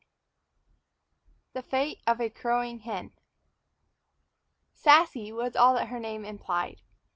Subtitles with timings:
[0.01, 3.11] XV THE FATE OF A CROWING HEN
[4.73, 6.81] "SASSY" was all that her name implied.